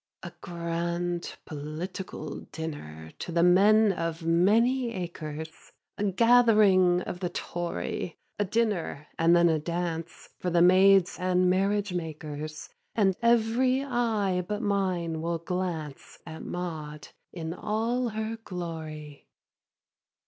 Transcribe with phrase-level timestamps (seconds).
[0.23, 0.29] 3.
[0.29, 5.51] A grand political dinner To the men of many acres,
[5.99, 11.51] A gathering of the Tory, A dinner and then a dance For the maids and
[11.51, 19.27] marriage makers, And every eye but mine will glance At Maud in all her glory.